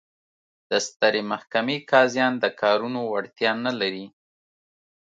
د 0.69 0.71
سترې 0.87 1.21
محکمې 1.31 1.77
قاضیان 1.91 2.33
د 2.39 2.45
کارونو 2.61 2.99
وړتیا 3.11 3.51
نه 3.65 3.71
لري. 3.79 4.05